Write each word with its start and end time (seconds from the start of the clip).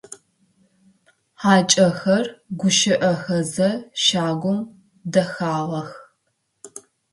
Хьакӏэхэр 1.41 2.25
гущыӏэхэзэ 2.59 3.69
щагум 4.03 4.59
дэхьагъэх. 5.13 5.89